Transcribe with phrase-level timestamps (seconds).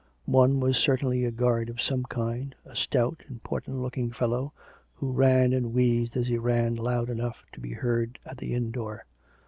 [0.25, 4.51] One was certainly a guard of some kind, a stout, im portant looking fellow,
[4.95, 8.71] who ran and wheezed as he ran loud enough to be heard at the inn
[8.71, 9.05] door.